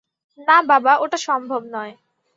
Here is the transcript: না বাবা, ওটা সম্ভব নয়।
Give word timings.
না 0.39 0.57
বাবা, 0.69 0.93
ওটা 0.97 1.17
সম্ভব 1.27 1.61
নয়। 1.73 1.93